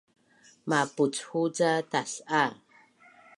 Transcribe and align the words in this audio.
mapuchu 0.69 1.41
ca 1.57 1.71
tas’a 1.91 2.43